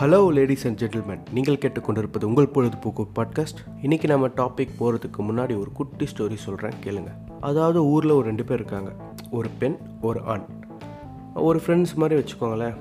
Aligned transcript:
Hello 0.00 0.32
ladies 0.32 0.66
and 0.66 0.80
gentleman 0.80 1.20
நீங்கள் 1.32 1.56
கேட்டுக்கொண்டிருப்பது 1.56 2.24
உங்கள் 2.24 2.48
பொழுதுபோக்கு 2.48 3.06
பாட்காஸ்ட் 3.14 3.60
இன்றைக்கி 3.82 4.06
நம்ம 4.06 4.28
டாபிக் 4.28 4.68
போகிறதுக்கு 4.80 5.18
முன்னாடி 5.18 5.58
ஒரு 5.58 5.68
குட்டி 5.72 6.04
ஸ்டோரி 6.04 6.34
சொல்கிறேன் 6.34 6.72
கேளுங்க. 6.84 7.06
அதாவது 7.40 7.84
ஊரில் 7.84 8.10
ஒரு 8.10 8.24
ரெண்டு 8.24 8.44
பேர் 8.44 8.58
இருக்காங்க. 8.58 8.92
ஒரு 9.30 9.48
பெண் 9.58 9.76
ஒரு 10.00 10.20
ஆண். 10.20 10.44
ஒரு 11.34 11.60
ஃப்ரெண்ட்ஸ் 11.66 11.94
மாதிரி 11.94 12.20
வச்சுக்கோங்களேன். 12.20 12.74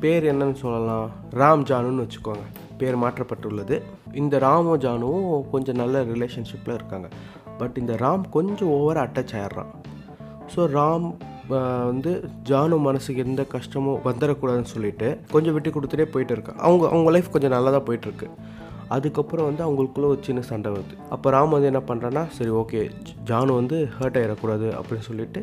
பேர் 0.00 0.36
என்னன்னு 0.36 0.52
சொல்லலாம். 0.52 1.10
ராம் 1.30 1.64
ஜானுன்னு 1.64 2.06
வச்சுக்கோங்க. 2.06 2.42
பேர் 2.78 2.98
மாற்றப்பட்டுள்ளது. 2.98 3.82
இந்த 4.12 4.38
ராமும் 4.38 4.80
ஜானுவும் 4.80 5.50
கொஞ்சம் 5.50 5.76
நல்ல 5.76 6.04
ரிலேஷன்ஷிப்பில் 6.04 6.74
இருக்காங்க. 6.74 7.08
பட் 7.58 7.76
இந்த 7.76 7.92
ராம் 7.92 8.30
கொஞ்சம் 8.30 8.68
ஓவராக 8.68 9.08
அட்டாச் 9.08 9.32
ஆயிடுறான். 9.32 9.72
ஸோ 10.56 10.58
ராம் 10.58 11.16
வந்து 11.50 12.12
ஜானு 12.48 12.76
மனசுக்கு 12.86 13.24
எந்த 13.26 13.42
கஷ்டமும் 13.54 14.00
வந்துடக்கூடாதுன்னு 14.08 14.72
சொல்லிட்டு 14.74 15.08
கொஞ்சம் 15.32 15.54
விட்டு 15.56 15.70
கொடுத்துட்டே 15.70 16.06
போயிட்டு 16.14 16.34
இருக்கான் 16.36 16.60
அவங்க 16.66 16.84
அவங்க 16.92 17.10
லைஃப் 17.16 17.32
கொஞ்சம் 17.34 17.54
நல்லா 17.56 17.70
தான் 17.76 17.86
போயிட்டுருக்கு. 17.88 18.28
அதுக்கப்புறம் 18.96 19.48
வந்து 19.48 19.62
அவங்களுக்குள்ளே 19.66 20.08
ஒரு 20.12 20.20
சின்ன 20.28 20.40
சண்டை 20.50 20.70
வருது. 20.74 20.94
அப்போ 21.14 21.30
ராம் 21.34 21.54
வந்து 21.56 21.70
என்ன 21.72 21.82
பண்ணுறான்னா 21.90 22.22
சரி 22.36 22.52
ஓகே 22.60 22.80
ஜானு 23.30 23.54
வந்து 23.60 23.76
ஹர்ட் 23.98 24.18
ஆகிடக்கூடாது 24.20 24.68
அப்படின்னு 24.78 25.06
சொல்லிட்டு 25.10 25.42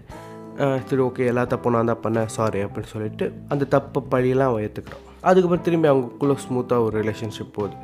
சரி 0.87 1.01
ஓகே 1.07 1.25
எல்லா 1.31 1.43
தப்பும் 1.51 1.75
நான் 1.75 1.91
தான் 1.91 2.03
பண்ணேன் 2.05 2.31
சாரி 2.37 2.59
அப்படின்னு 2.63 2.91
சொல்லிட்டு 2.93 3.25
அந்த 3.53 3.67
தப்பை 3.75 3.99
பழியெல்லாம் 4.13 4.51
அவன் 4.51 4.63
ஏற்றுக்கிறான் 4.67 5.03
அதுக்கப்புறம் 5.27 5.65
திரும்பி 5.67 5.89
அவங்களுக்குள்ளே 5.91 6.35
ஸ்மூத்தாக 6.45 6.85
ஒரு 6.87 6.95
ரிலேஷன்ஷிப் 7.01 7.53
போகுது. 7.57 7.75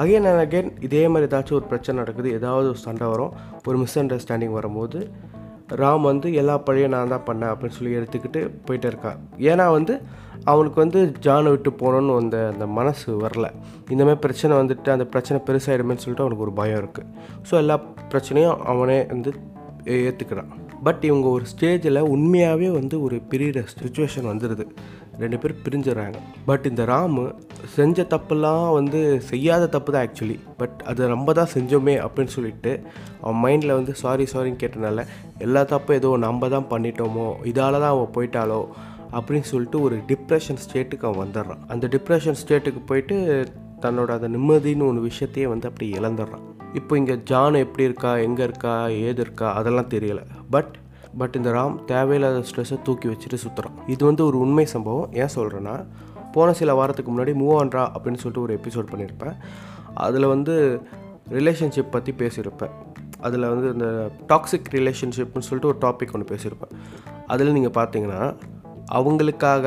அகைன் 0.00 0.26
அண்ட் 0.30 0.42
அகைன் 0.44 0.70
இதே 0.86 1.02
மாதிரி 1.08 1.28
ஏதாச்சும் 1.30 1.58
ஒரு 1.58 1.66
பிரச்சனை 1.72 1.96
நடக்குது 2.02 2.28
ஏதாவது 2.38 2.66
ஒரு 2.68 2.80
சண்டை 2.86 3.06
வரும் 3.12 3.34
ஒரு 3.68 3.76
மிஸ் 3.82 3.98
அண்டர்ஸ்டாண்டிங் 3.98 4.54
வரும்போது 4.58 4.98
ராம் 5.76 6.00
வந்து 6.00 6.32
எல்லா 6.32 6.58
பழையும் 6.58 6.90
நான் 6.90 7.08
தான் 7.08 7.26
பண்ணேன் 7.26 7.54
அப்படின்னு 7.54 7.68
சொல்லி 7.68 7.96
எடுத்துக்கிட்டு 7.96 8.50
போயிட்டு 8.64 8.90
இருக்கான் 8.90 9.18
ஏன்னா 9.38 9.70
வந்து 9.70 10.00
அவனுக்கு 10.44 10.80
வந்து 10.80 11.12
ஜானை 11.22 11.48
விட்டு 11.48 11.70
போகணுன்னு 11.70 12.16
அந்த 12.16 12.50
அந்த 12.52 12.66
மனசு 12.66 13.20
வரல. 13.20 13.50
இந்தமாதிரி 13.90 14.14
பிரச்சனை 14.14 14.56
வந்துட்டு 14.56 14.90
அந்த 14.90 15.04
பிரச்சனை 15.04 15.42
பெருசாகிடுமேனு 15.46 16.04
சொல்லிட்டு 16.04 16.18
அவனுக்கு 16.18 16.38
ஒரு 16.38 16.52
பயம் 16.52 16.78
இருக்குது 16.78 17.06
ஸோ 17.50 17.54
எல்லா 17.54 17.80
பிரச்சனையும் 18.10 18.56
அவனே 18.56 19.04
வந்து 19.04 19.34
ஏற்றுக்கிறான் 19.84 20.48
பட் 20.82 21.04
இவங்க 21.04 21.28
ஒரு 21.28 21.44
ஸ்டேஜில் 21.56 22.00
உண்மையாகவே 22.00 22.70
வந்து 22.70 23.02
ஒரு 23.02 23.18
பெரிய 23.18 23.50
சுச்சுவேஷன் 23.50 24.24
வந்துடுது 24.24 24.66
ரெண்டு 25.22 25.38
பேரும் 25.38 25.62
பிரிஞ்சிடறாங்க 25.66 26.18
பட் 26.46 26.66
இந்த 26.70 26.84
ராமு 26.84 27.24
செஞ்ச 27.74 28.06
தப்புலாம் 28.14 28.72
வந்து 28.72 29.00
செய்யாத 29.30 29.68
தப்பு 29.68 29.92
தான் 29.92 30.04
ஆக்சுவலி 30.06 30.38
பட் 30.56 30.78
அது 30.86 31.08
நம்ம 31.08 31.32
தான் 31.32 31.52
செஞ்சோமே 31.54 31.94
அப்படின்னு 32.06 32.34
சொல்லிட்டு 32.36 32.72
அவன் 33.20 33.40
மைண்டில் 33.44 33.74
வந்து 33.74 33.94
சாரி 33.94 34.26
சாரின்னு 34.32 34.62
கேட்டனால 34.62 35.04
எல்லா 35.38 35.62
தப்பும் 35.64 35.96
ஏதோ 35.96 36.10
நம்ம 36.26 36.48
தான் 36.48 36.70
பண்ணிட்டோமோ 36.70 37.28
இதால் 37.52 37.80
தான் 37.82 37.94
அவன் 37.96 38.14
போயிட்டாலோ 38.16 38.60
அப்படின்னு 39.16 39.48
சொல்லிட்டு 39.50 39.80
ஒரு 39.80 39.96
டிப்ரெஷன் 40.10 40.62
ஸ்டேட்டுக்கு 40.64 41.06
அவன் 41.08 41.22
வந்துடுறான். 41.24 41.60
அந்த 41.68 41.86
டிப்ரெஷன் 41.86 42.38
ஸ்டேட்டுக்கு 42.42 42.80
போயிட்டு 42.86 43.16
தன்னோட 43.84 44.10
அந்த 44.18 44.28
நிம்மதின்னு 44.28 44.88
ஒரு 44.90 45.00
விஷயத்தையே 45.10 45.46
வந்து 45.52 45.68
அப்படி 45.70 45.86
இழந்துடுறான். 45.98 46.44
இப்போ 46.74 46.96
இங்கே 46.96 47.16
ஜான் 47.30 47.62
எப்படி 47.64 47.84
இருக்கா 47.84 48.12
எங்கே 48.18 48.42
இருக்கா 48.42 48.72
ஏது 49.08 49.20
இருக்கா 49.26 49.48
அதெல்லாம் 49.58 49.92
தெரியலை. 49.94 50.24
பட் 50.50 50.72
பட் 51.18 51.36
இந்த 51.38 51.50
ராம் 51.56 51.76
தேவையில்லாத 51.84 52.38
ஸ்ட்ரெஸ்ஸை 52.48 52.78
தூக்கி 52.82 53.08
வச்சுட்டு 53.08 53.38
சுற்றுறான் 53.44 53.76
இது 53.86 54.02
வந்து 54.04 54.22
ஒரு 54.28 54.36
உண்மை 54.44 54.66
சம்பவம். 54.74 55.12
ஏன் 55.22 55.34
சொல்கிறேன்னா 55.36 55.74
போன 56.34 56.52
சில 56.60 56.74
வாரத்துக்கு 56.74 57.10
முன்னாடி 57.12 57.32
மூவ் 57.42 57.54
ஆன்ரா 57.60 57.82
அப்படின்னு 57.94 58.20
சொல்லிட்டு 58.22 58.44
ஒரு 58.46 58.54
எபிசோட் 58.58 58.90
பண்ணியிருப்பேன். 58.92 59.36
அதில் 60.06 60.26
வந்து 60.26 60.54
ரிலேஷன்ஷிப் 61.38 61.94
பற்றி 61.96 62.12
பேசியிருப்பேன். 62.22 62.72
அதில் 63.26 63.50
வந்து 63.52 63.68
இந்த 63.74 63.86
டாக்ஸிக் 64.30 64.68
ரிலேஷன்ஷிப்னு 64.78 65.46
சொல்லிட்டு 65.48 65.70
ஒரு 65.72 65.78
டாபிக் 65.84 66.14
ஒன்று 66.14 66.30
பேசியிருப்பேன். 66.32 66.74
அதில் 67.26 67.56
நீங்கள் 67.58 67.76
பார்த்தீங்கன்னா 67.78 68.22
அவங்களுக்காக 68.96 69.66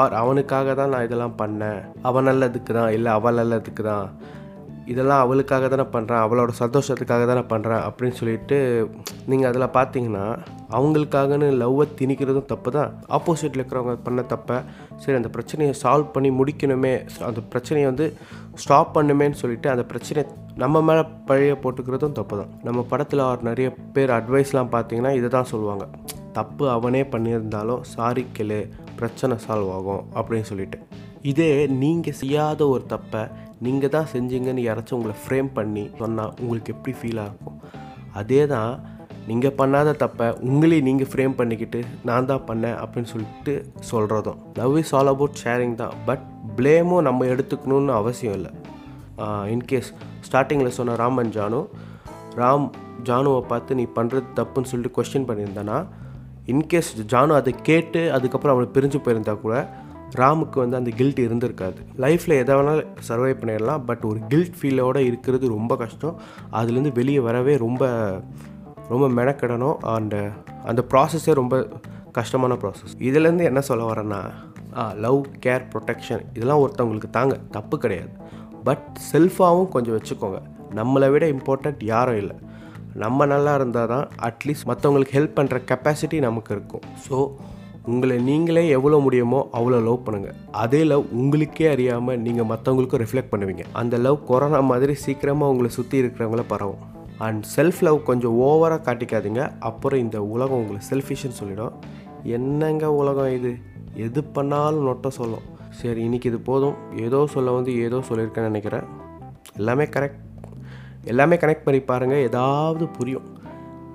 ஆர் 0.00 0.14
அவனுக்காக 0.22 0.74
தான் 0.80 0.92
நான் 0.94 1.06
இதெல்லாம் 1.06 1.38
பண்ணேன். 1.42 1.80
அவன் 2.08 2.28
நல்லதுக்கு 2.28 2.72
தான் 2.78 2.92
இல்லை 2.96 3.10
அவள் 3.12 3.38
நல்லதுக்கு 3.40 3.82
தான். 3.82 4.06
இதெல்லாம் 4.92 5.22
அவளுக்காக 5.24 5.68
தானே 5.68 5.86
பண்ணுறேன் 5.94 6.22
அவளோட 6.24 6.52
சந்தோஷத்துக்காக 6.60 7.26
தானே 7.30 7.42
பண்ணுறேன் 7.52 7.82
அப்படின்னு 7.88 8.18
சொல்லிட்டு 8.20 8.58
நீங்கள் 9.30 9.50
அதில் 9.50 9.74
பார்த்தீங்கன்னா 9.78 10.26
அவங்களுக்காகன்னு 10.72 11.48
லவ்வை 11.62 11.88
திணிக்கிறதும் 12.00 12.46
தப்பு 12.46 12.70
தான் 12.70 12.90
ஆப்போசிட்டில் 13.08 13.60
இருக்கிறவங்க 13.60 13.94
பண்ண 14.02 14.22
தப்பை 14.22 14.56
சரி 14.96 15.16
அந்த 15.16 15.28
பிரச்சனையை 15.28 15.74
சால்வ் 15.82 16.12
பண்ணி 16.12 16.30
முடிக்கணுமே 16.30 16.94
அந்த 17.18 17.40
பிரச்சனையை 17.40 17.90
வந்து 17.90 18.16
ஸ்டாப் 18.54 18.98
பண்ணுமேன்னு 18.98 19.32
சொல்லிட்டு 19.32 19.70
அந்த 19.70 19.84
பிரச்சனையை 19.84 20.30
நம்ம 20.54 20.82
மேலே 20.82 21.02
பழைய 21.26 21.52
போட்டுக்கிறதும் 21.62 22.12
தப்பு 22.12 22.36
தான் 22.36 22.50
நம்ம 22.62 22.82
படத்தில் 22.82 23.22
நிறைய 23.42 23.74
பேர் 23.92 24.10
அட்வைஸ்லாம் 24.10 24.72
பார்த்தீங்கன்னா 24.72 25.12
இதை 25.14 25.28
தான் 25.28 25.44
சொல்லுவாங்க. 25.44 25.84
தப்பு 26.32 26.70
அவனே 26.70 27.02
பண்ணியிருந்தாலும் 27.02 27.80
சாரி 27.80 28.26
கெளு 28.36 28.60
பிரச்சனை 28.96 29.36
சால்வ் 29.46 29.70
ஆகும் 29.70 30.04
அப்படின்னு 30.14 30.42
சொல்லிட்டு. 30.42 30.78
இதே 31.22 31.66
நீங்கள் 31.66 32.12
செய்யாத 32.12 32.68
ஒரு 32.68 32.84
தப்பை 32.88 33.22
நீங்கள் 33.60 33.90
தான் 33.90 34.06
செஞ்சீங்கன்னு 34.12 34.62
யாராச்சும் 34.68 34.98
உங்களை 34.98 35.16
ஃப்ரேம் 35.24 35.50
பண்ணி 35.54 35.90
சொன்னால் 35.98 36.32
உங்களுக்கு 36.40 36.72
எப்படி 36.72 36.96
ஃபீலாக 37.00 37.26
இருக்கும் 37.26 37.58
அதே 38.12 38.46
தான் 38.46 38.72
நீங்கள் 39.30 39.54
பண்ணாத 39.60 39.90
தப்பை 40.02 40.26
உங்களே 40.48 40.78
நீங்கள் 40.88 41.08
ஃப்ரேம் 41.10 41.34
பண்ணிக்கிட்டு 41.40 41.80
நான் 42.08 42.28
தான் 42.30 42.44
பண்ணேன் 42.48 42.76
அப்படின்னு 42.82 43.10
சொல்லிட்டு 43.12 43.54
சொல்கிறதும் 43.90 44.38
love 44.60 44.74
is 44.80 44.92
all 44.98 45.10
about 45.12 45.40
sharing 45.42 45.76
தான். 45.82 45.94
பட் 46.08 46.24
ப்ளேமும் 46.58 47.06
நம்ம 47.08 47.26
எடுத்துக்கணும்னு 47.34 47.94
அவசியம் 48.00 48.36
இல்லை. 48.38 48.52
இன்கேஸ் 49.54 49.90
ஸ்டார்டிங்கில் 50.28 50.76
சொன்ன 50.78 50.96
ராமன் 51.02 51.32
ஜானு 51.38 51.60
ராம் 52.40 52.68
ஜானுவை 53.08 53.40
பார்த்து 53.52 53.78
நீ 53.80 53.86
பண்ணுறது 53.98 54.26
தப்புன்னு 54.40 54.70
சொல்லிட்டு 54.72 54.96
கொஸ்டின் 54.98 55.28
பண்ணியிருந்தேன்னா 55.30 55.78
இன்கேஸ் 56.52 56.92
ஜானு 57.12 57.32
அதை 57.40 57.52
கேட்டு 57.70 58.00
அதுக்கப்புறம் 58.18 58.54
அவனை 58.54 58.68
பிரிஞ்சு 58.76 58.98
போயிருந்தா 59.06 59.34
கூட 59.46 59.56
ராமுக்கு 60.20 60.58
வந்து 60.62 60.78
அந்த 60.78 60.90
கில்ட் 60.98 61.20
இருந்திருக்காது. 61.26 61.80
லைஃப்பில் 62.02 62.40
எதை 62.42 62.54
வேணாலும் 62.56 62.88
சர்வை 63.08 63.34
பண்ணிடலாம். 63.42 63.84
பட் 63.88 64.02
ஒரு 64.08 64.18
கில்ட் 64.32 64.56
ஃபீலோடு 64.60 65.02
இருக்கிறது 65.10 65.46
ரொம்ப 65.56 65.76
கஷ்டம். 65.82 66.16
அதுலேருந்து 66.58 66.92
வெளியே 66.98 67.20
வரவே 67.28 67.54
ரொம்ப 67.66 67.84
ரொம்ப 68.92 69.06
மெனக்கிடணும் 69.18 69.76
அண்ட் 69.94 70.16
அந்த 70.70 70.80
ப்ராசஸே 70.92 71.34
ரொம்ப 71.40 71.54
கஷ்டமான 72.18 72.54
ப்ராசஸ் 72.62 72.94
இதுலேருந்து 73.08 73.44
என்ன 73.50 73.60
சொல்ல 73.68 73.82
வரேன்னா 73.90 74.20
லவ் 75.04 75.20
கேர் 75.44 75.64
ப்ரொடெக்ஷன் 75.72 76.22
இதெல்லாம் 76.36 76.62
ஒருத்தவங்களுக்கு 76.64 77.10
தாங்க 77.18 77.34
தப்பு 77.56 77.76
கிடையாது. 77.84 78.12
பட் 78.66 78.86
செல்ஃபாகவும் 79.10 79.70
கொஞ்சம் 79.74 79.96
வச்சுக்கோங்க. 79.96 80.38
நம்மளை 80.78 81.08
விட 81.14 81.24
இம்பார்ட்டண்ட் 81.34 81.80
யாரும் 81.92 82.20
இல்லை. 82.22 82.36
நம்ம 83.02 83.26
நல்லா 83.32 83.52
இருந்தால் 83.58 83.90
தான் 83.92 84.06
அட்லீஸ்ட் 84.28 84.68
மற்றவங்களுக்கு 84.70 85.16
ஹெல்ப் 85.18 85.36
பண்ணுற 85.38 85.58
கெப்பாசிட்டி 85.70 86.18
நமக்கு 86.28 86.50
இருக்கும். 86.56 86.84
ஸோ 87.06 87.16
உங்களை 87.92 88.16
நீங்களே 88.28 88.64
எவ்வளோ 88.76 88.98
முடியுமோ 89.06 89.40
அவ்வளோ 89.58 89.78
லவ் 89.88 90.04
பண்ணுங்கள் 90.06 90.36
அதே 90.62 90.80
லவ் 90.90 91.04
உங்களுக்கே 91.20 91.68
அறியாமல் 91.74 92.20
நீங்கள் 92.26 92.50
மற்றவங்களுக்கும் 92.52 93.02
ரிஃப்ளெக்ட் 93.04 93.32
பண்ணுவீங்க. 93.34 93.64
அந்த 93.82 93.96
லவ் 94.06 94.18
கொரோனா 94.30 94.62
மாதிரி 94.72 94.96
சீக்கிரமாக 95.04 95.52
உங்களை 95.54 95.70
சுற்றி 95.78 95.96
இருக்கிறவங்கள 96.02 96.44
பரவும். 96.54 96.82
அண்ட் 97.26 97.44
செல்ஃப் 97.56 97.80
லவ் 97.80 97.98
கொஞ்சம் 98.08 98.36
ஓவராக 98.46 98.80
காட்டிக்காதீங்க. 98.88 99.42
அப்புறம் 99.70 100.00
இந்த 100.00 100.18
உலகம் 100.34 100.60
உங்களை 100.60 100.80
செல்ஃபிஷ்னு 100.90 101.38
சொல்லிடும். 101.40 101.74
என்னங்க 102.36 102.92
உலகம் 103.00 103.32
இது? 103.38 103.52
எது 104.06 104.20
பண்ணாலும் 104.36 104.86
நொட்ட 104.86 105.08
சொல்லும். 105.18 105.46
சரி 105.80 106.00
இன்னைக்கு 106.02 106.28
இது 106.30 106.38
போதும். 106.50 106.76
ஏதோ 107.06 107.20
சொல்ல 107.26 107.50
வந்து 107.50 107.72
ஏதோ 107.86 107.98
சொல்லியிருக்கேன்னு 108.08 108.50
நினைக்கிறேன். 108.52 108.86
எல்லாமே 109.56 109.84
கரெக்ட் 109.96 110.20
எல்லாமே 111.04 111.36
கனெக்ட் 111.36 111.66
பண்ணி 111.66 111.80
பாருங்கள் 111.80 112.24
ஏதாவது 112.28 112.86
புரியும். 112.98 113.28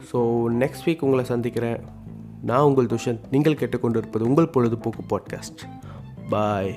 ஸோ 0.10 0.18
நெக்ஸ்ட் 0.64 0.86
வீக் 0.86 1.06
உங்களை 1.06 1.26
சந்திக்கிறேன். 1.26 1.80
நான் 2.50 2.66
உங்கள் 2.70 2.92
துஷன் 2.94 3.20
நீங்கள் 3.32 3.60
கேட்டுக்கொண்டிருப்பது 3.62 4.26
உங்கள் 4.30 4.54
பொழுதுபோக்கு 4.56 5.04
பாட்காஸ்ட் 5.12 5.62
பாய் 6.30 6.74